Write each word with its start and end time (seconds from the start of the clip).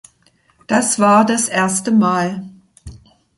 Das 0.65 0.97
war 0.97 1.25
das 1.27 1.47
erste 1.47 1.91
Mal. 1.91 2.49